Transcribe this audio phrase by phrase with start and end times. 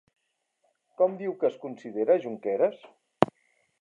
[1.01, 2.81] Com diu que es considera Junqueras?